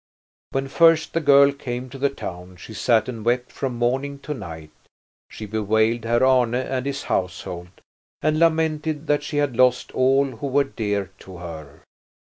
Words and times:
When 0.49 0.67
first 0.67 1.13
the 1.13 1.21
girl 1.21 1.51
came 1.51 1.87
to 1.91 1.99
the 1.99 2.09
town 2.09 2.55
she 2.57 2.73
sat 2.73 3.07
and 3.07 3.23
wept 3.23 3.51
from 3.51 3.75
morning 3.77 4.17
to 4.21 4.33
night. 4.33 4.71
She 5.29 5.45
bewailed 5.45 6.05
Herr 6.05 6.25
Arne 6.25 6.55
and 6.55 6.87
his 6.87 7.03
household, 7.03 7.69
and 8.19 8.39
lamented 8.39 9.05
that 9.05 9.21
she 9.21 9.37
had 9.37 9.55
lost 9.55 9.91
all 9.91 10.25
who 10.37 10.47
were 10.47 10.63
dear 10.63 11.11
to 11.19 11.37
her. 11.37 11.83